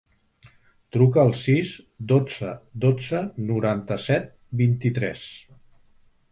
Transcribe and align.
Truca 0.95 1.21
al 1.23 1.33
sis, 1.41 1.73
dotze, 2.13 2.55
dotze, 2.87 3.23
noranta-set, 3.53 4.29
vint-i-tres. 4.65 5.31